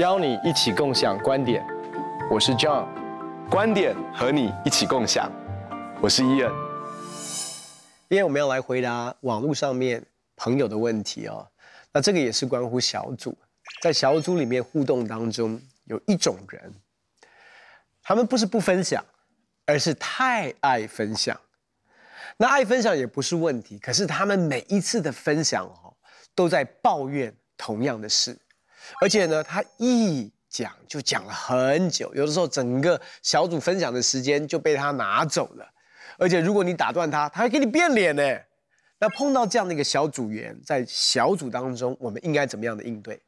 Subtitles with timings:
[0.00, 1.62] 邀你一起共享观点。
[2.30, 2.88] 我是 John，
[3.50, 5.30] 观点和你一起共享。
[6.00, 6.50] 我是 Ian。
[8.08, 10.02] 今天我们要来回答网络上面
[10.36, 11.46] 朋友的问题哦。
[11.92, 13.36] 那这个也是关乎小组，
[13.82, 16.72] 在小组里面互动当中，有一种人，
[18.02, 19.04] 他们不是不分享，
[19.66, 21.38] 而是太爱分享。
[22.38, 25.92] 那爱分享也不是问题，可是他们每一次的分享哦，
[26.34, 28.34] 都在抱怨同样的事，
[29.00, 35.66] 而且呢，他一讲就讲了很久，有的时候整个小组分享的时间就被他拿走了，
[36.18, 38.22] 而且如果你打断他，他还给你变脸呢。
[39.02, 43.18] 那碰到这样的一个小组员，在小组当中，我们应该怎么样的应对？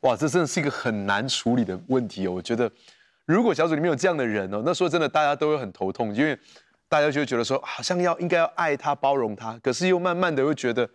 [0.00, 2.32] 哇，这真的是一个很难处理的问题哦。
[2.32, 2.70] 我觉得，
[3.26, 6.38] 如果小组里面有这样的人哦，那说真的，大家都会很头痛，因为
[6.88, 10.88] 大家就会觉得说，好像要应该要爱他、包容他，可是又慢慢的又觉得，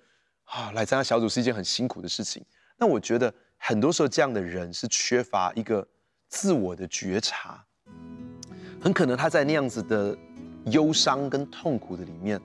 [0.45, 2.43] 啊，来参加小组是一件很辛苦的事情。
[2.77, 5.87] 那我觉得，很多时候这样的人是缺乏一个
[6.29, 7.63] 自我的觉察，
[8.81, 10.17] 很可能他在那样子的
[10.65, 12.39] 忧伤跟痛苦的里面，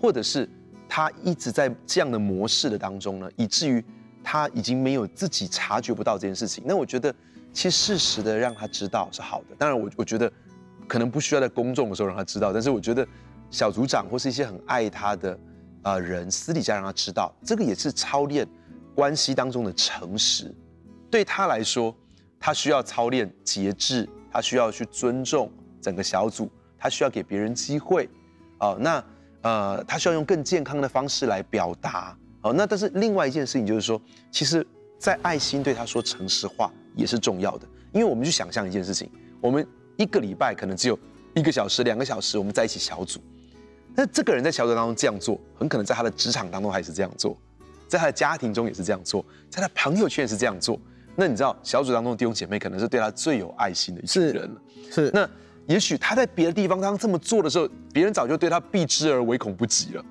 [0.00, 0.48] 或者是。
[0.86, 3.82] 他一直在这样的模式的当中呢，以至于
[4.22, 6.62] 他已经没有自己察觉不到这件事情。
[6.64, 7.12] 那我觉得，
[7.52, 9.56] 其实适时的让他知道是好的。
[9.58, 10.30] 当然我，我觉得
[10.86, 13.04] 可能不需要在公众的时候让他知道，但是我觉得
[13.50, 15.36] 小组长或是一些很爱他的
[15.82, 18.46] 啊人，私底下让他知道，这个也是操练
[18.94, 20.54] 关系当中的诚实。
[21.10, 21.94] 对他来说，
[22.38, 28.08] 他需要操练节制，他需要去尊重整个小组，他需要给别人机会
[28.58, 28.76] 啊。
[28.78, 29.04] 那。
[29.44, 34.66] 呃，他需要用更健康的方式来表达，哦，那但是另外一件事情就是说，其实，
[34.98, 39.10] 在爱心对他说诚实话也是重要的，因为我们去想象一件事情，
[39.42, 40.98] 我们一个礼拜可能只有
[41.34, 43.20] 一个小时、两个小时，我们在一起小组，
[43.94, 47.36] 那这个人在小组当中这样做，很可能在他的职场当中还是这样做，
[47.94, 50.78] 在他的家庭中也是这样做，在他朋友圈也是这样做，
[51.16, 54.60] 那你知道，小组当中的弟兄姐妹可能是对他最有爱心的一群人了，
[54.90, 55.28] 是，是那。
[55.66, 60.04] 也许他在别的地方，当这么做的时候，别人早就对他避之而唯恐不及了。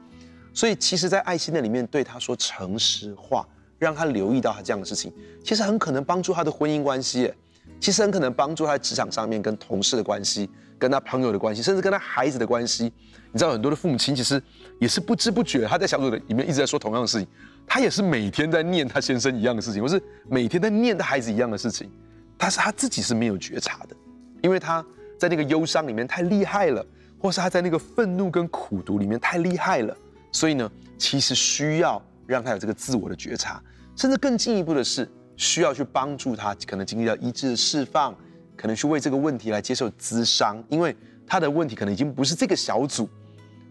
[0.52, 3.48] 所以，其实，在爱心的里面对他说诚实话，
[3.78, 5.14] 让他留意到他这样的事情，
[5.44, 7.32] 其实很可能帮助他的婚姻关系，
[7.80, 10.50] 其实很可能帮助他在职场上面跟同事的关系，
[10.80, 12.92] 跟他朋友的关系，甚至跟他孩子的关系。
[13.32, 14.42] 你知道，很多的父母亲其实
[14.80, 17.28] 也是不知不觉，他在小组的里面一直在说同样的事情，
[17.68, 21.90] 他也是每天在念他先生一样的事情，或是每天在念他孩子一样的事情，
[22.38, 23.96] 但是他自己是没有觉察的，
[24.42, 24.86] 因为他。
[25.16, 26.86] 在那个忧伤里面太厉害了，
[27.18, 29.96] 或是他在那个愤怒跟苦毒里面太厉害了，
[30.34, 33.64] 所以呢，其实需要让他有这个自我的觉察，
[33.96, 38.14] 甚至更进一步的是，需要去帮助他，可能经历到医治的释放，
[38.58, 40.94] 可能去为这个问题来接受咨商，因为
[41.26, 43.08] 他的问题可能已经不是这个小组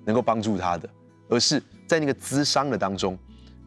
[0.07, 0.89] 能够帮助他的，
[1.29, 3.19] 而是在那个咨商的当中，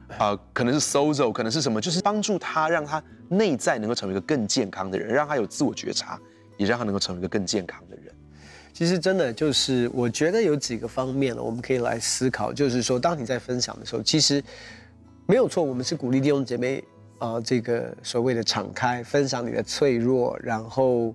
[0.10, 6.20] 啊、呃，可能是 sozo，可能是什么，就是帮助他，让他内在能够成为一个更健康的人，让他有自我觉察。
[6.58, 8.06] 也让他能够成为一个更健康的人。
[8.72, 12.54] 其实真的就是，我觉得有几个方面呢我们可以来思考。
[12.54, 14.42] 就是说，当你在分享的时候，其实
[15.26, 16.82] 没有错，我们是鼓励弟兄姐妹
[17.18, 21.14] 啊、呃，这个所谓的敞开，分享你的脆弱，然后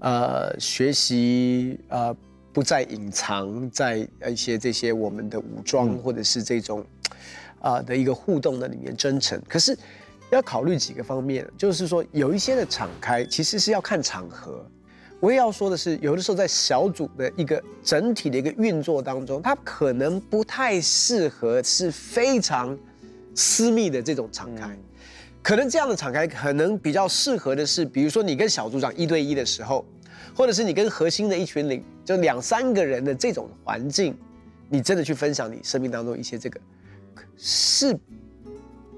[0.00, 2.14] 呃，学习呃，
[2.52, 6.84] 不再隐藏在一些这些我们的武装、嗯、或者是这种
[7.62, 9.40] 啊、呃、的一个互动的里面真诚。
[9.48, 9.74] 可是
[10.30, 14.62] 要考虑几个方面，就是说有一些的敞开，其实是要看场合。
[15.20, 22.76] 我也要说的是，有的时候在小组的一个整体的一个运作当中，它可能不太适合是非常
[23.34, 24.76] 私密的这种敞开。
[25.40, 29.84] 可能这样的敞开，可能比较适合的是，比如说你跟小组长一对一的时候，
[30.34, 34.16] 或者是你跟核心的一群领，就两三个人的这种环境，
[34.68, 36.60] 你真的去分享你生命当中一些这个
[37.36, 37.98] 是。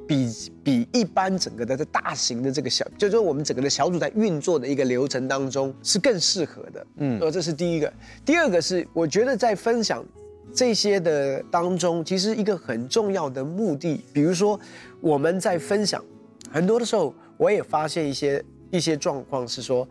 [0.06, 0.30] 比
[0.62, 7.90] 比一般整个的这大型的这个小，就是说我们整个的小组在运作的一个流程当中是更适合的，嗯，呃，这是第一个。
[8.22, 10.04] 第二个是我觉得在分享
[10.52, 14.60] 这些的当中，其实一个很重要的目的，比如说
[15.00, 16.04] 我们在分享
[16.50, 19.88] 很多的时候，我也发现一些一些状况是说，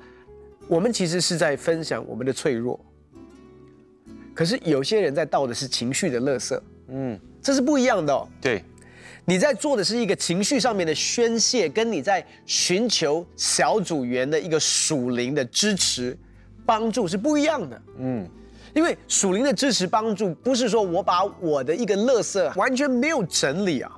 [0.67, 2.79] 我们其实是在分享我们的脆弱，
[4.35, 8.63] 可是有些人在倒的是情绪的垃圾，嗯，这是不一样的哦，对。
[9.25, 16.17] 你在做的是一个情绪上面的宣泄，跟你在寻求小组员的一个属灵的支持、
[16.65, 17.81] 帮助是不一样的。
[17.99, 18.27] 嗯，
[18.73, 23.89] 因为属灵的支持帮助不是说我把我的一个垃圾完全没有整理啊，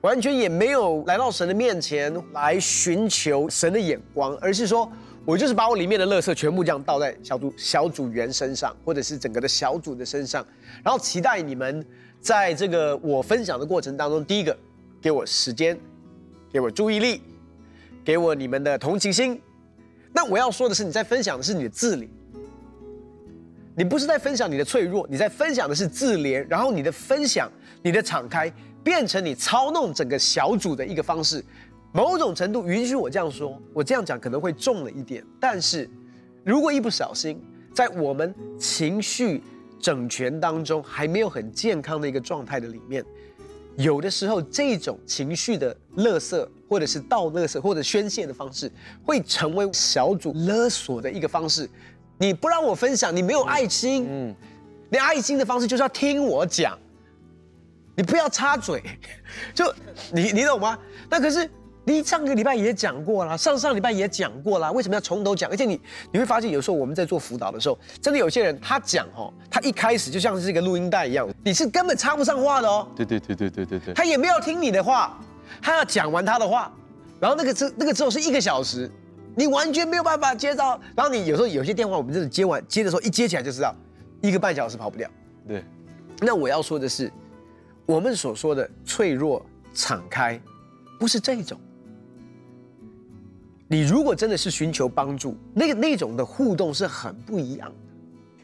[0.00, 4.90] 完全也没有来到神的面前来寻求神的眼光，而是说
[5.26, 10.42] 我就是把我里面的垃圾全部这样倒在小组小组员身上，或者是整个的小组的身上，
[10.82, 11.84] 然后期待你们。
[12.20, 14.56] 在这个我分享的过程当中，第一个，
[15.00, 15.78] 给我时间，
[16.52, 17.20] 给我注意力；
[18.04, 19.40] 给我你们的同情心。
[20.12, 22.08] 那我要说的是，你在分享的是你的自怜，
[23.76, 26.44] 你不是在分享你的脆弱，你在分享的是自怜。
[26.48, 27.50] 然后你的分享、
[27.82, 28.52] 你的敞开，
[28.82, 31.44] 变成你操弄整个小组的一个方式。
[31.92, 35.88] 某种程度允许我这样说，我这样讲可能会重了一点，但是
[36.44, 37.40] 如果一不小心，
[37.74, 39.42] 在我们情绪
[39.78, 43.04] 整全当中还没有很健康的一个状态的里面，
[43.76, 48.70] 有的时候这种情绪的勒色，或者是倒勒色，或者宣泄的方式，
[49.04, 51.68] 会成为小组勒索的一个方式。
[52.18, 54.34] 你不让我分享，你没有爱心，嗯，
[54.90, 56.78] 你爱心的方式就是要听我讲，
[57.94, 58.82] 你不要插嘴，
[59.54, 59.72] 就
[60.12, 60.78] 你你懂吗？
[61.10, 61.48] 那可是。
[61.88, 65.48] 你上个礼拜也讲过了，上上礼拜也讲过了，为什么要从头讲？
[65.48, 65.80] 而且你
[66.10, 72.88] 你会发现，有时候我们在做辅导的时候，真的有些人他讲哦，他一开始就像是一个录音带一样，你是根本插不上话的哦。
[72.96, 73.94] 对对对对对对对。
[73.94, 75.16] 他也没有听你的话，
[75.62, 76.72] 他要讲完他的话，
[77.20, 78.90] 然后那个之那个之后是一个小时，
[79.36, 80.80] 你完全没有办法接到。
[80.96, 83.72] 然后你有时候有些电话，我们真的接完接的时候，一接起来就知道，
[84.22, 85.08] 一个半小时跑不掉。
[85.46, 85.64] 对。
[86.20, 87.12] 那我要说的是，
[87.84, 89.40] 我们所说的脆弱
[89.72, 90.40] 敞开，
[90.98, 91.56] 不是这种。
[93.68, 97.74] 你如果真的是寻求帮助，那个那种的互动是很不一样的。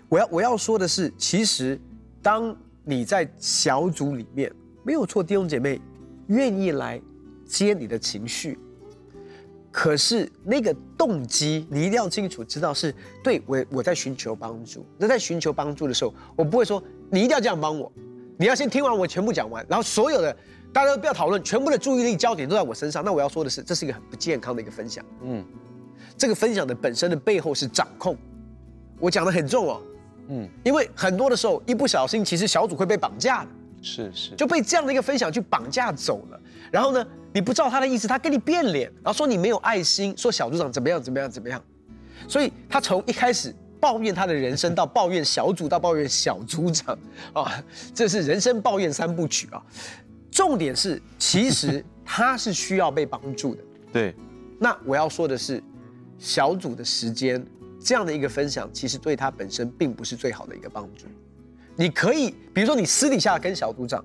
[0.08, 1.80] 我要我要说的是，其实
[2.20, 4.52] 当你在小组里面
[4.82, 5.80] 没有错，弟兄姐妹
[6.26, 7.00] 愿意来
[7.46, 8.58] 接你的情绪，
[9.70, 12.92] 可是那个动机你一定要清楚知道是
[13.22, 14.84] 对我我在寻求帮助。
[14.98, 17.90] 那在寻求帮助的时候，我不会说你一定要这样帮我，
[18.36, 20.36] 你要先听完我全部讲完，然后所有的。
[20.72, 23.04] 大家都不要讨论，全部的注意力焦点都在我身上。
[23.04, 25.04] 那我要说的是，这是一个很不健康的一个分享。
[25.22, 25.44] 嗯，
[26.16, 28.16] 这个分享的本身的背后是掌控，
[28.98, 29.82] 我讲的很重哦。
[30.28, 33.50] 嗯，因为很多的时候一不小心，其实小组会被绑架的。
[33.82, 36.40] 是是，就被这样的一个分享去绑架走了。
[36.70, 37.04] 然后呢，
[37.34, 41.60] 你不知道他的意思，他跟你变脸，然后说你没有爱心，说小组长怎么样怎么样怎么样。
[42.28, 46.96] 所以他从一开始抱怨他的人生，到抱怨小组，到抱怨小组长
[47.32, 47.60] 啊，
[47.92, 49.60] 这是人生抱怨三部曲啊。
[50.32, 53.62] 重点是，其实 他是需要被帮助的。
[53.92, 54.14] 对，
[54.58, 55.62] 那我要说的是，
[56.18, 57.44] 小组的时间
[57.78, 61.04] 这样的一个分享，其实对他本身并不是最好的一个帮助。
[61.76, 64.02] 你可以，比如说你私底下跟小组长，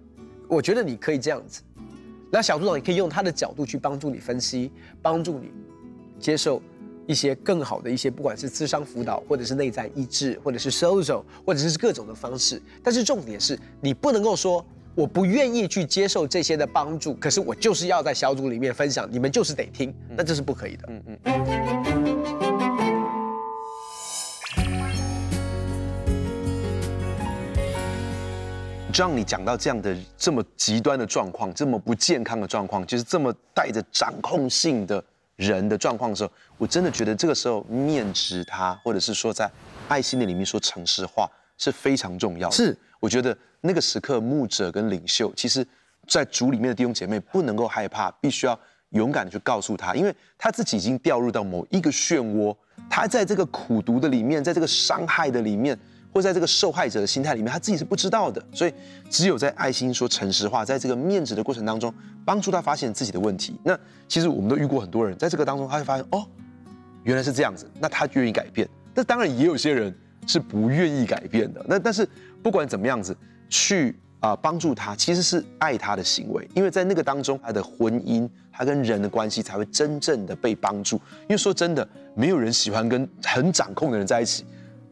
[0.50, 1.62] 我觉得你可以这样子，
[2.30, 4.70] 那小组长也可以用他的角度去帮助你分析，
[5.02, 5.50] 帮助你
[6.20, 6.62] 接受
[7.08, 12.62] 一些更好的一些，不管是智商辅导，或者是内在医治，或者是 social，或者是各种的方式。
[12.84, 14.66] 但是重点是你不能够说。
[14.98, 20.88] 我不愿意去接受这些的帮助，可是我就是要在小组里面分享，你们就是得听，那这是不可以的。
[20.88, 21.20] 嗯嗯。
[28.92, 35.04] 让你讲到这样的这么极端的状况，这么不健康的状况，就是这么带着掌控性的
[35.36, 39.48] 人的状况的时候，我真的觉得这个时候面质他，或者是说在
[39.88, 41.30] 爱心的里面说诚实话
[41.60, 42.56] 是非常重要的。
[42.56, 43.38] 是，我觉得。
[43.60, 45.66] 那个时刻，牧者跟领袖，其实，
[46.08, 48.58] 在主里面的弟兄姐妹不能够害怕，必须要
[48.92, 52.56] 勇敢的去告诉他，因为他自己已经掉入到某一个漩涡，
[52.88, 55.78] 他在这个苦毒的里面，在这个伤害的里面，
[56.14, 58.42] 或在这个受害者的心态里面，他自己是不知道的。
[58.54, 58.74] 所以，
[59.10, 61.92] 只有在爱心说诚实话，在这个面子的过程当中，
[62.24, 63.60] 帮助他发现自己的问题。
[63.64, 63.78] 那
[64.08, 66.24] 其实我们都遇过很多人，在这个当中，他会发现哦，
[67.04, 68.70] 原来是这样子，那他愿意改变。
[68.94, 69.94] 但当然，也有些人
[70.28, 71.66] 是不愿意改变的。
[71.68, 72.08] 那但是
[72.42, 73.16] 不管怎么样子。
[73.50, 80.98] 去啊，帮助他，其实是爱他的行为，因为在那个当中，他的婚姻，他跟人的关系才会真正的被帮助。
[81.22, 84.46] 因为说真的，没有人喜欢跟很掌控的人在一起，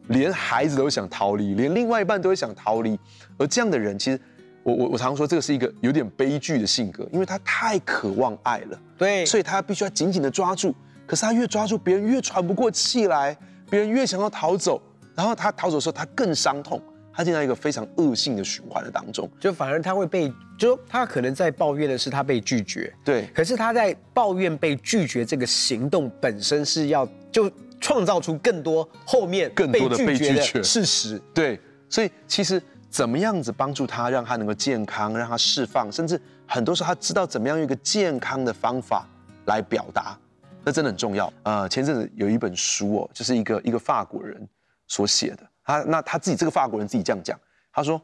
[0.06, 2.98] 连孩子都想逃离，连另外一半都会想逃离。
[3.36, 4.18] 而这样的人，其实
[4.62, 10.74] 我我我常常说，这个是一个有点悲剧的性格，因为他太渴望爱了，对，所以他必须要紧紧的抓住。
[11.06, 13.36] 可是他越抓住，别人越喘不过气来，
[13.68, 14.80] 别人越想要逃走，
[15.14, 16.80] 然后他逃走的时候，他更伤痛。
[17.16, 31.58] 他进到一个非常恶性的循环的当中，就反而他会被，就他可能在抱怨的是他被拒绝，对，可是他在抱怨被拒绝这个行动本身是要就创造出更多后面更多的被拒绝的事实，对，
[31.88, 39.08] 所以其实怎么样子帮助他，让他能够健康，让他释放，甚至很多时候他知道怎么样用一个健康的方法
[39.46, 40.18] 来表达，
[40.62, 41.32] 那真的很重要。
[41.44, 44.46] 呃，前阵子有一本书哦，就是一个一个法国人
[44.86, 45.38] 所写的。
[45.64, 47.38] 他那他自己这个法国人自己这样讲，
[47.72, 47.96] 他说，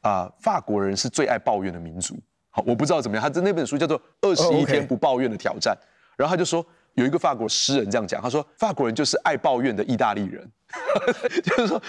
[0.00, 2.18] 啊、呃，法国人是最爱抱怨的民族。
[2.50, 5.76] 好，我不知道怎么样，他的那本书叫做《二十一天不抱怨的挑战》，
[6.16, 10.50] 然后他就说有一个法国诗人这样讲，他说法国人就是爱抱怨的意大利人，
[11.44, 11.80] 就是说，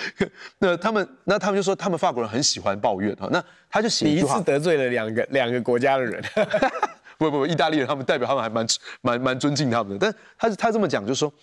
[0.60, 6.24] 那他们那他们就说他们法国人很喜欢抱怨哈，那他就写一句话，你一次得罪了两个两个国家的人，
[7.18, 8.66] 不不不，意大利人他们代表他们还蛮
[9.02, 10.00] 蛮蛮尊敬他们的。
[10.00, 11.34] 但他他这么讲，就是说，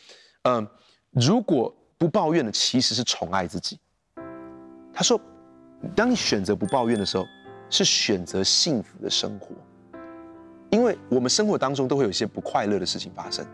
[0.42, 0.66] 嗯，
[1.10, 3.78] 如果不抱怨的其实是宠爱自己。
[4.92, 5.20] 他说，
[5.94, 7.26] 当你选择不抱怨的时候，
[7.68, 9.48] 是选择幸福的生活。
[10.70, 13.46] 因为我们生活当中都会有一些不快乐的事情发生，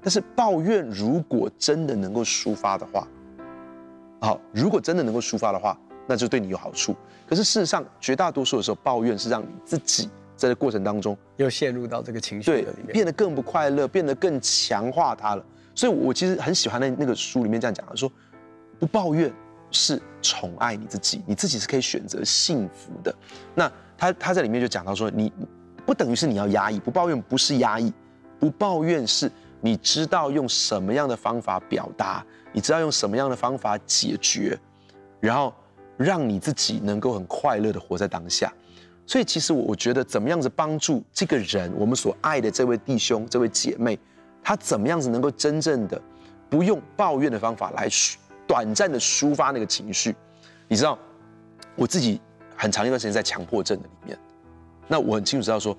[0.00, 3.06] 但是抱怨如果真的能够抒发的话，
[4.20, 6.94] 好，如果真的能够抒发的话，那就对你有好处。
[7.26, 15.44] 可是事实上，绝大多数的时候，抱怨是让你自己在这过程当中又陷入到这个情绪对里面，变得更不快乐，变得更强化它了。
[15.74, 18.10] 所以，我其实很喜欢那那个书里面这样讲的，说
[18.78, 19.32] 不抱怨
[19.70, 23.14] 是宠爱你自己，你自己是可以选择幸福的。
[23.54, 25.32] 那他他在里面就讲到说，你。
[25.84, 27.92] 不等于是你要压抑，不抱怨不是压抑，
[28.38, 29.28] 不抱怨是
[29.60, 34.56] 你知道用什么样的方法表达，你知道用什么样的方法解决，
[35.18, 35.52] 然后
[35.96, 38.50] 让你自己能够很快乐的活在当下。
[39.04, 43.98] 所以其实我我觉得怎么样子帮助这个人，我们所爱的这位弟兄、这位姐妹，
[44.42, 46.00] 他怎么样子能够真正的
[46.50, 47.88] 不用抱怨的方法来
[48.46, 50.14] 短暂的抒发那个情绪？
[50.68, 50.98] 你知道，
[51.76, 52.20] 我自己
[52.56, 54.18] 很长一段时间在强迫症的里面。
[54.88, 55.76] 那我很清楚知道说，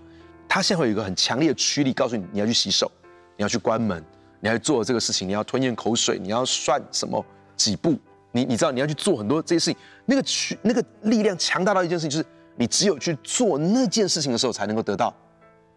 [0.47, 2.89] 他现在会有一个很强烈的驱力，告诉你你要去洗手，
[3.35, 4.03] 你要去关门，
[4.39, 7.23] 你要去做这个事情，你要吞咽口水，你要算什么
[7.55, 7.95] 几步，
[8.31, 15.13] 你你知道你要去做很多这些事情，那个驱那个力量强大到一件事情，就是你只有去做那件事情的时候，才能够得到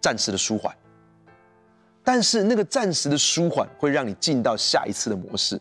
[0.01, 0.75] 暂时的舒缓。
[2.07, 5.61] 但是那个暂时的舒缓会让你进到下一次的模式，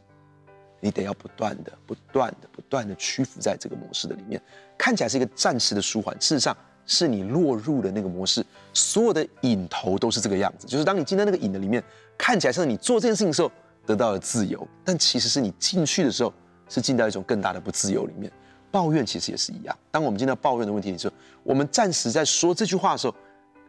[0.79, 4.39] 你得要不断的、不断的、不断的屈服在这个模式的里面，
[4.77, 6.55] 看起来是一个暂时的舒缓，事实上。
[6.87, 10.67] 是你落入的那个模式，所有的瘾头都是这个样子。
[10.67, 11.83] 就是当你进到那个瘾的里面，
[12.15, 13.51] 看起来是你做这件事情的时候
[13.87, 16.31] 得到了自由，但其实是你进去的时候
[16.69, 18.31] 是进到一种更大的不自由里面。
[18.69, 19.75] 抱怨其实也是一样。
[19.89, 23.15] 当我们进到抱怨的问题的时候，我们暂时在说这句话的时候，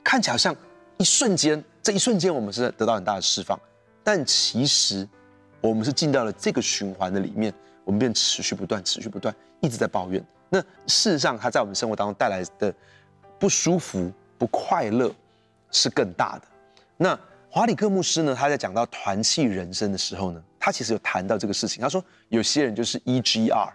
[0.05, 0.55] 看起来好像
[0.99, 3.59] 一瞬间，这一瞬间我们是得到很大的释放，
[4.03, 5.09] 但其实
[5.61, 7.53] 我们是进到了这个循环的里面，
[7.85, 10.25] 我们便持续不断、持续不断，一直在抱怨。
[10.49, 12.75] 那事实上，它在我们生活当中带来的。
[13.39, 15.15] 不舒服、不快乐
[15.71, 16.47] 是更大的。
[16.97, 18.35] 那华里克牧师呢？
[18.35, 21.83] 他在讲到团契人生的时候呢，他其实有谈到这个事情。
[21.83, 23.71] 他说，有些人就是 EGR，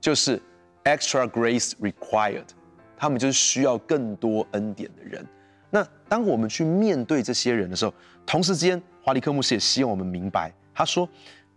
[0.00, 0.42] 就是
[0.82, 2.48] Extra Grace Required，
[2.96, 5.24] 他们就是需要更多恩典的人。
[5.70, 7.92] 那当我们去面对这些人的时候，
[8.24, 11.08] 同时之间，华里克牧师也希望我们明白，他说，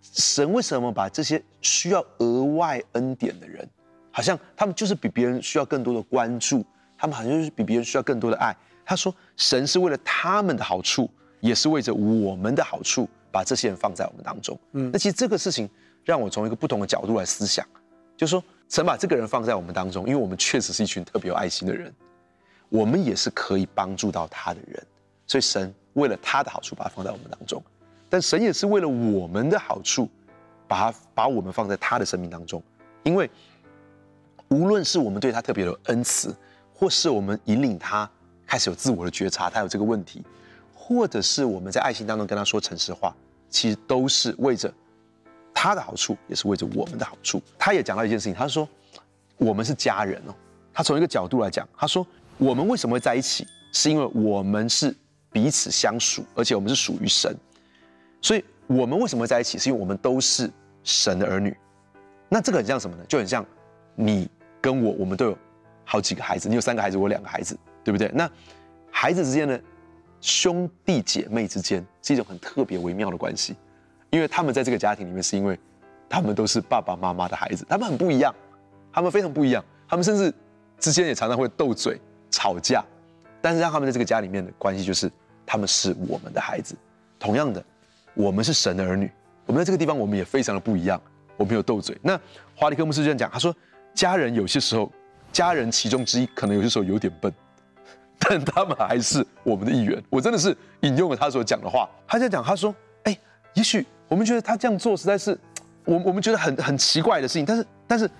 [0.01, 3.67] 神为什么把这些需要额外恩典的人，
[4.11, 6.65] 好像他们就是比别人需要更多的关注。
[6.97, 8.55] 他们好像就是比别人需要更多的爱。
[8.85, 14.59] 他说，神是为了他们的好处，也是为着我们的好处，把这些人放在我们当中。
[14.73, 15.67] 嗯，那其实这个事情
[16.03, 17.65] 让我从一个不同的角度来思想，
[18.15, 21.91] 就是说，神把这个人放在我们当中，因为我们确实是一群特别有爱心的人，
[22.71, 24.83] 我们也是可以帮助到他的人，
[25.27, 27.61] 所以神为了他的好处把他放在我们当中，
[28.09, 30.09] 但神也是为了我们的好处，
[30.67, 32.63] 把他把我们放在他的生命当中，
[33.03, 33.29] 因为
[34.47, 36.35] 无论是我们对他特别有恩慈。
[36.73, 38.09] 或是我们引领他
[38.43, 40.25] 开始有自我的觉察，他有这个问题，
[40.73, 43.15] 或者是我们在爱心当中跟他说诚实话，
[43.51, 44.73] 其实都是为着
[45.53, 47.39] 他的好处，也是为着我们的好处。
[47.55, 48.67] 他也讲到一件事情，他说
[49.37, 50.33] 我们是家人哦。
[50.73, 52.03] 他从一个角度来讲，他说
[52.41, 54.95] 我们为什么会在一起，是因为我们是
[55.31, 57.31] 彼此相属，而且我们是属于神。
[58.19, 60.49] 所以我们为什么会在一起，是因为我们都是
[60.83, 61.55] 神的儿女。
[62.27, 63.05] 那这个很像什么呢？
[63.07, 63.45] 就很像
[63.93, 64.27] 你
[64.59, 65.37] 跟我，我们都有。
[65.83, 68.09] 好几个孩子，你有三个孩子，我两个孩子，对不对？
[68.13, 68.29] 那
[68.89, 69.61] 孩子之间的
[70.21, 73.55] 兄弟姐妹之间是一种很特别微妙的关系，
[74.09, 75.59] 因为他们在这个家庭里面，是因为
[76.07, 78.33] 他们都是爸爸妈妈的孩子，他们很不一样，
[78.93, 80.33] 他们非常不一样，他们甚至
[80.79, 81.99] 之间也常常会斗嘴、
[82.31, 82.83] 吵架，
[83.41, 85.11] 但是让他们在这个家里面的关系就是
[85.45, 86.75] 他们是我们的孩子。
[87.19, 87.63] 同样的，
[88.15, 89.11] 我们是神的儿女，
[89.45, 90.99] 我们在这个地方我们也非常的不一样，
[91.37, 91.95] 我们有斗嘴。
[92.01, 92.19] 那
[92.55, 93.55] 华里克牧师这样讲，他说
[93.93, 94.91] 家人有些时候。
[95.33, 97.33] 家人其中之一可能有些时候有点笨，
[98.19, 100.03] 但他们还是我们的一员。
[100.09, 103.17] 我真的是引用了他所讲的话，他在讲，他说：“哎，
[103.53, 105.39] 也许我们觉得他这样做实在是，
[105.85, 107.45] 我我们觉得很很奇怪的事情。
[107.45, 108.11] 但是，但是，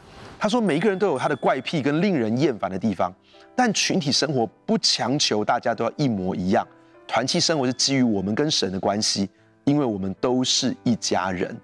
[0.42, 3.14] 他说每一个人都有他的怪癖跟令人厌烦的地方，
[3.56, 6.68] 但群体生活不强求大家都要一模一样。
[7.08, 9.30] 团契生活是基于我们跟神的关系，
[9.66, 11.56] 因为我们都是一家人。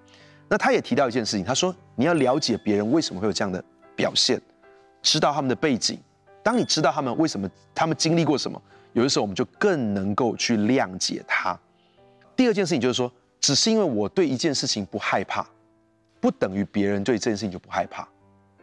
[0.48, 3.60] 那他也提到一件事情，他说你要了解别人为什么会有这样的
[3.96, 4.40] 表现。”
[5.02, 5.98] 知道他们的背景，
[6.44, 11.58] 当你知道他们为什么，他们经历过什么，有的时候我们就更能够去谅解他。
[12.36, 15.44] 第二件事情就是说，只是因为我对一件事情不害怕，
[16.20, 18.06] 不等于别人对这件事情就不害怕。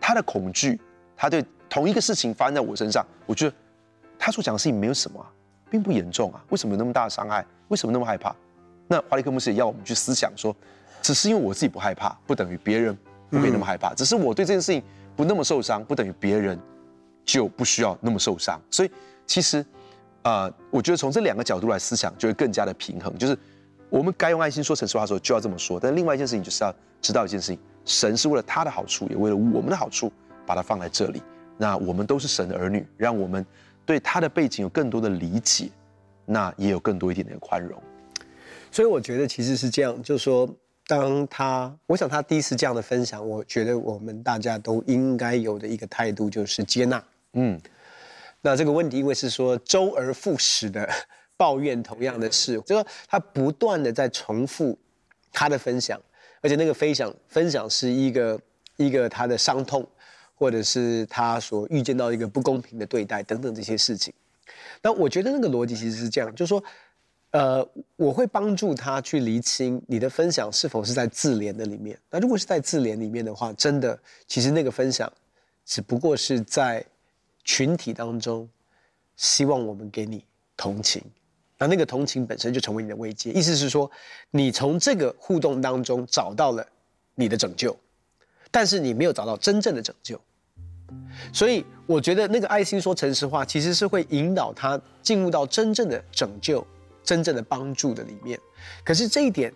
[0.06, 0.80] 他的恐惧，
[1.18, 3.56] 他对同一个事情发生在我身上，我觉得
[4.20, 5.26] 他所讲的事情没有什么啊，
[5.68, 7.44] 并不严重啊，为什么有那么大的伤害？
[7.70, 8.36] 为什么那么害怕？
[8.88, 10.56] 那华理克牧师也要我们去思想说，
[11.02, 12.96] 只是因为我自己不害怕，不等于别人
[13.32, 13.96] 不会那么害怕。
[13.96, 14.84] 只是我对这件事情
[15.16, 16.60] 不那么受伤，不等于别人
[17.24, 18.62] 就不需要那么受伤。
[18.70, 18.92] 所以
[19.26, 19.66] 其实，
[20.22, 23.18] 呃，我觉得从这两个角度来思想，就会更加的平衡。
[23.18, 23.36] 就是
[23.90, 25.80] 我们该用爱心说城市话的时候，就要这么说。
[25.80, 26.72] 但另外一件事情，就是要
[27.02, 30.12] 知道一件事情：神是为了他的好处，也为了我们的好处，
[30.46, 31.22] 把它放在这里。
[31.58, 33.46] 那我们都是神的儿女，让我们
[33.86, 35.70] 对他的背景有更多的理解，
[36.25, 37.82] 那也有更多一点点宽容。
[38.72, 40.50] 所以我觉得其实是这样，就是说，
[40.86, 47.01] 当他，我想他第一次这样的分享，我觉得我们大家都应该有的一个态度就是接纳。
[47.34, 47.58] 嗯，
[48.42, 50.89] 那这个问题因为是说周而复始的
[51.38, 54.77] 抱怨同样的事，就说他不断的在重复
[55.32, 55.98] 他的分享，
[56.46, 58.40] 而且那个分享分享是一个
[58.78, 59.84] 一个他的伤痛。
[60.38, 64.14] 或者是他所遇见到一个不公平的对待等等这些事情，
[64.82, 66.62] 那我觉得那个逻辑其实是这样，就是说，
[67.32, 71.98] 呃，我会帮助他去厘清你的分享是否是在自怜的里面。
[72.10, 73.98] 那如果是在自怜里面的话，真的，
[74.28, 75.10] 其实那个分享
[75.64, 76.86] 只不过是在
[77.46, 78.46] 群体当中，
[79.16, 80.25] 希望我们给你
[80.58, 81.02] 同情，
[81.58, 83.32] 那那个同情本身就成为你的慰藉。
[83.32, 83.90] 意思是说，
[84.32, 86.66] 你从这个互动当中找到了
[87.16, 87.78] 你的拯救。
[88.52, 90.18] 但是你没有找到真正的拯救，
[91.34, 96.66] 所以我觉得那个爱心说诚实话，其实是会引导他进入到真正的拯救、
[97.04, 98.40] 真正的帮助的里面。
[98.82, 99.54] 可是这一点，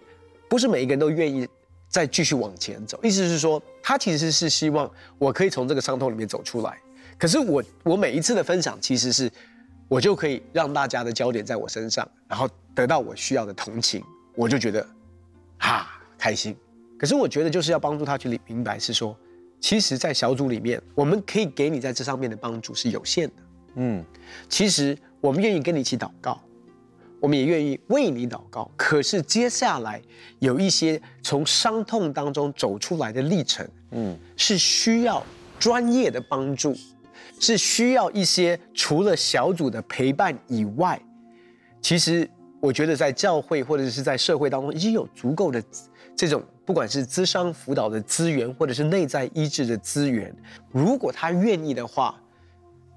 [0.49, 1.47] 不是每一个人都愿意
[1.87, 2.99] 再继续往前走。
[3.01, 6.77] 意思是说，他其实是希望我可以从这个伤痛里面走出来。
[7.17, 9.31] 可是我我每一次的分享，其实是
[9.89, 14.01] 我就可以让大家的焦点在我身上，然后得到我需要的同情，
[14.35, 14.87] 我就觉得
[15.57, 16.55] 哈开心。
[16.97, 19.17] 可是我觉得就是要帮助他去理明白，是说，
[19.59, 23.33] 其实，在小组里面，我们可以给你在这上面的帮助是有限的。
[23.75, 24.05] 嗯，
[24.47, 26.39] 其实我们愿意跟你一起祷告，
[27.19, 28.69] 我们也愿意为你祷告。
[28.77, 30.01] 可是接下来
[30.39, 35.23] 有一些从伤痛当中走出来的历程，嗯，是需要
[35.57, 36.75] 专业的帮助，
[37.39, 41.01] 是需要一些除了小组的陪伴以外，
[41.81, 45.63] 其实我觉得在教会或者是在社会当中已经有足够的
[46.15, 46.43] 这种。
[46.65, 50.31] 不管是资商辅导的资源，或者是内在医治的资源，
[50.71, 52.15] 如果他愿意的话，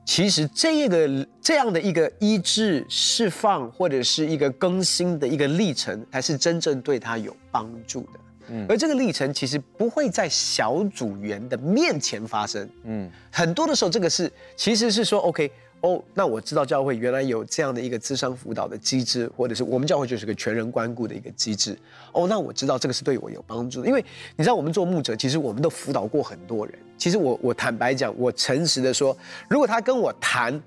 [0.05, 8.21] 其实这个这样的一个医治、释放，或者是一个更新的一个历程，才是真正对他有帮助的。
[8.49, 12.69] 嗯，而这个历程其实不会在小组员的面前发生。
[12.85, 15.51] 嗯，很多的时候，这个是其实是说，OK。
[15.83, 21.77] 哦，那我知道教会原来有这样的一个咨商辅导的机制，或者是我们教会就是个全人关顾的一个机制。
[22.13, 24.01] 哦，那我知道这个是对我有帮助的，因为
[24.37, 26.79] 你知道我们做牧者，其实我们都辅导过很多人。
[26.97, 29.17] 其实我我坦白讲，我诚实的说，
[29.49, 30.63] 如果他跟我谈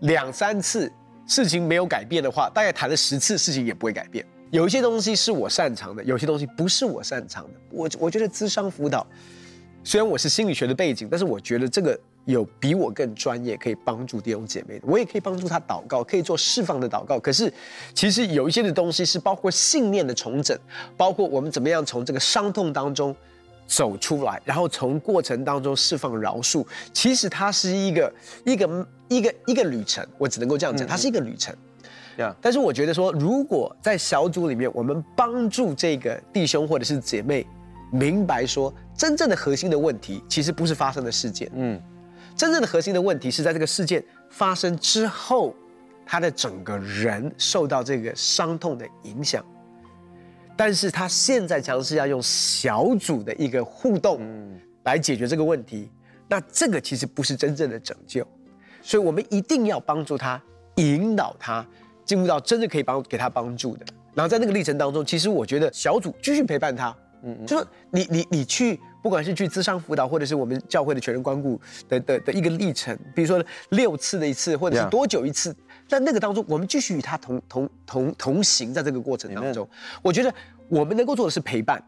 [0.00, 0.90] 两三次
[1.28, 4.26] 事情没有改变的话，大概谈了十次事情也不会改变。
[4.50, 7.50] 有一些东西是我擅长的，有些东西不是我擅长的。
[7.70, 9.06] 我我觉得咨商辅导，
[9.82, 11.98] 虽然我是心理学的背景，但是我觉得这个。
[12.26, 17.20] 有比我更专业可以帮助弟兄姐妹的，我也可以帮助他祷告，可以做释放的祷告。
[17.20, 17.52] 可是，
[17.92, 20.58] 其实有一些的东西是包括信念的重整，
[20.96, 23.14] 包括我们怎么样从这个伤痛当中
[23.66, 26.66] 走出来，然后从过程当中释放饶恕。
[26.94, 28.10] 其实它是一个
[28.46, 31.54] 一个一个一个旅程，我只能够这样讲，它是一个旅程。
[32.16, 32.34] Yeah.
[32.40, 37.46] 但是我觉得说，如果在小组里面，我们帮助这个弟兄或者是姐妹
[37.90, 41.50] 明白说，真正的核心的问题其实不是发生的事件。
[41.54, 41.80] 嗯。
[42.36, 45.54] 真正的核心的问题是在这个事件发生之后，
[46.04, 49.44] 他的整个人受到这个伤痛的影响，
[50.56, 54.20] 但是他现在尝试要用小组的一个互动
[54.82, 55.88] 来解决这个问题，
[56.28, 58.26] 那这个其实不是真正的拯救，
[58.82, 60.42] 所以我们一定要帮助他，
[60.74, 61.64] 引导他
[62.04, 63.86] 进入到真的可以帮给他帮助的。
[64.14, 68.78] 然后在那个历程当中，其实我觉得小组继续陪伴他，嗯，就是你你你去。
[69.04, 75.54] 不管是去咨商辅导，或者是我们教会的全人关顾的的的一个历程，比如说六次的一次，或者是多久一次，
[75.86, 79.68] 在那个当中，我们继续与他同同同同行，在这个过程当中，
[80.00, 80.32] 我觉得
[80.70, 81.84] 我们能够做的是陪伴。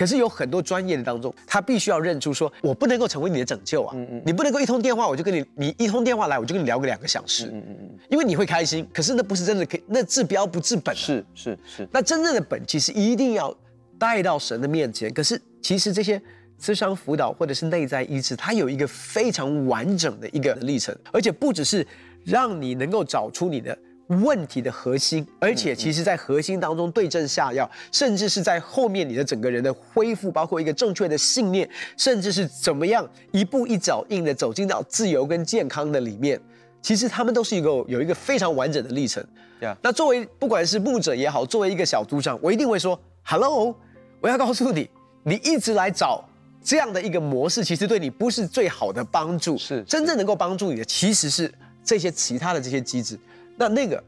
[0.00, 13.54] 可是有很多专业的当中，他必须要认出说，我不能够成为你的拯救啊，你不能够一通电话我就跟你，你一通电话来我就跟你聊个两个小时，嗯嗯嗯，因为你会开心，可是那不是真的可以，那治标不治本，是是是，那真正的本其实一定要
[13.98, 16.18] 带到神的面前，可是其实这些。
[16.62, 21.86] 智商辅导或者是内在医治，它有一个非常完整的一个历程，而且不只是
[22.22, 23.74] 让你能够找出你的
[24.10, 36.40] 问题的核心，而且其实在核心当中对症下药，甚至是在后面你的整个人的恢复，包括一个正确的信念，甚至是怎么样一步一脚印的走进到自由跟健康的里面，
[36.82, 39.24] 其实他们都是一个有一个非常完整的历程。
[39.60, 39.76] Yeah.
[39.82, 43.76] 那作为不管是牧者也好，作为一个小组长，我一定会说：“Hello，
[44.20, 44.88] 我要告诉你，
[45.22, 46.24] 你一直来找
[46.64, 49.56] 这样的一个模式，其实对你不是最好的帮助。
[49.58, 51.52] 是，是真正能够帮助你的，其实是
[51.84, 53.18] 这些其他的这些机制。
[53.60, 54.02] 那那个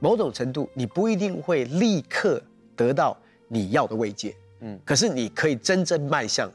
[0.00, 2.42] 某种程度，你不一定会立刻
[2.76, 3.16] 得到
[3.48, 6.46] 你要的慰藉，嗯，可是你可以真正迈向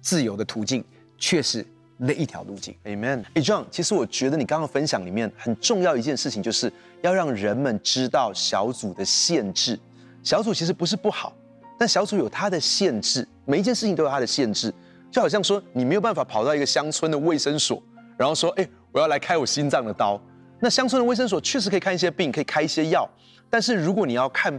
[0.00, 0.84] 自由的途径，
[1.16, 1.64] 却是。”
[1.96, 3.22] 那一条路径，Amen。
[3.34, 6.70] 哎，John，其实我觉得你刚刚分享里面很重要一件事情，就是
[7.02, 9.78] 要让人们知道小组的限制。
[10.24, 11.32] 小组其实不是不好，
[11.78, 14.74] 但小组有它的限制，每一件事情都有它的限制。
[15.08, 17.80] 就好像说，你没有办法跑到一个乡村的卫生所，
[18.16, 20.20] 然后说，哎，我要来开我心脏的刀。
[20.64, 23.06] 那乡村的卫生所确实可以看一些病，可以开一些药，
[23.50, 24.58] 但是如果你要看，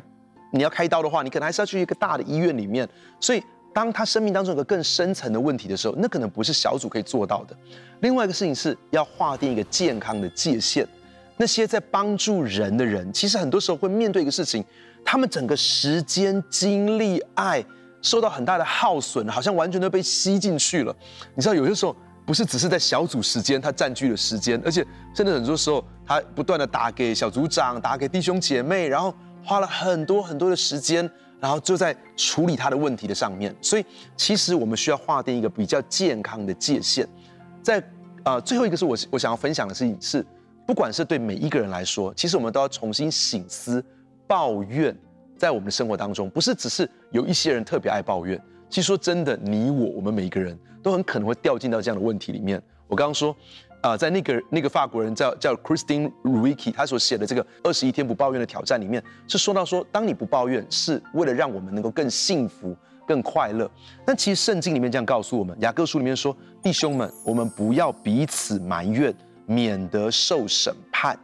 [0.51, 2.87] 你要开刀的话，你可能还是要去一个大的医院里面。
[3.19, 3.43] 所以。
[3.73, 7.53] 当他生命当中有个更深层的问题的时候，那可能不是小组可以做到的。
[7.99, 10.87] 另外一个事情是要划定一个健康的界限。
[11.35, 14.63] 那些在帮助人的人，其实很多时候会面对一个事情，
[15.03, 17.61] 他们整个时间、精力、爱
[18.01, 20.95] 受到很大的耗损，好像完全都被吸进去了。
[21.33, 21.93] 你知道，有些时候
[22.25, 24.85] 不是只是在小组时间他占据了时间，而且
[25.15, 31.09] 甚至很多时候他不断的打给小组长、打给弟兄姐妹，然后花了很多很多的时间。
[31.37, 33.85] 然后就在处理他的问题的上面，所以
[34.15, 37.07] 其实我们需要划定一个比较健康的界限。
[37.61, 37.83] 在
[38.23, 40.25] 呃最后一个是我我想要分享的事情是，
[40.65, 43.83] 不管是对每一个人来说，其实我们都要重新醒思，
[44.25, 44.97] 抱怨
[45.37, 48.41] 在我们的生活当中，不是只是有一些人特别爱抱怨。
[48.69, 52.61] 其实说真的，你我我们每一个人都很可能会掉进到这样的问题里面。
[52.87, 53.35] 我刚刚说。
[53.81, 62.75] 啊、在那个那个法国人叫叫 Christine Ruicki，他所写的这个二十一天不抱怨的挑战里面，是说到说，当你不抱怨，是为了让我们能够更幸福、
[63.05, 63.69] 更快乐。
[64.03, 69.13] 但其实圣经里面这样告诉我们，雅各书里面说，弟兄们，我们不要彼此埋怨，
[69.45, 71.15] 免得受审判。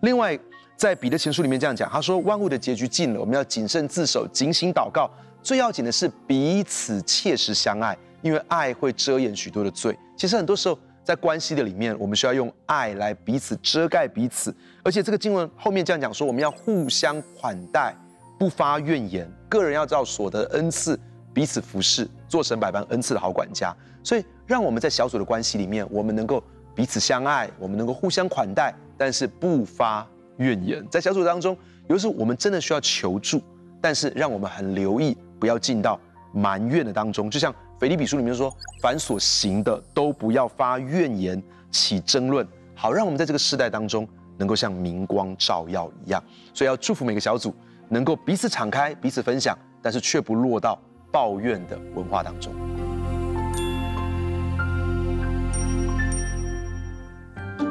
[0.00, 0.38] 另外，
[0.76, 5.10] 在彼得前书里面这样讲，他说，万物的结局近了，我们要谨慎自守，警醒祷告。
[5.42, 9.96] 最要紧的是彼此切实相爱，因为爱会遮掩许多的罪。
[10.16, 10.78] 其实很多时候。
[11.02, 17.96] 在关系的里面，我们需要用爱来彼此遮盖彼此，而且这个经文后面这样讲说，我们要互相款待，
[18.38, 21.00] 不发怨言，个人要照所得恩赐
[21.32, 23.74] 彼此服侍，做神百般恩赐的好管家。
[24.04, 26.40] 所以，让我们在小组的关系里面，我们能够
[26.76, 30.86] 彼此相爱，我们能够互相款待，但是不发怨言。
[30.90, 31.56] 在小组当中，
[31.88, 33.42] 有时候我们真的需要求助，
[33.80, 35.98] 但是让我们很留意，不要进到
[36.32, 37.52] 埋怨的当中，就像。
[37.80, 46.22] 腓立比书里面说：“凡所行的，都不要发怨言，起争论，好让我们在这个世代当中能够像明光照耀一样。
[46.52, 47.54] 所以要祝福每个小组
[47.88, 50.78] 能够彼此敞开，彼此分享，但是却不落到
[51.10, 52.52] 抱怨的文化当中。”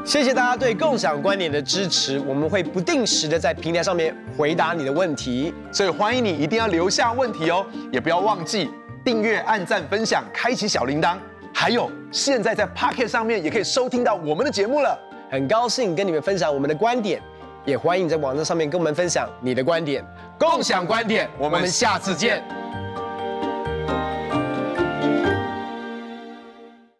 [0.09, 8.71] 谢谢大家对共享观点的支持，我们会不定时的在平台上面回答你的问题，所以欢迎你一定要留下问题哦，也不要忘记。
[9.05, 11.15] 订阅、按赞、分享、开启小铃铛，
[11.53, 14.99] 还有现在在 Pocket 上面也可以收听到我们的节目了。
[15.29, 17.21] 很高兴跟你们分享我们的观点，
[17.63, 20.03] 也欢迎你在网站上面跟我们分享你的观点，
[20.39, 21.29] 共享观点。
[21.37, 22.43] 我们下次见。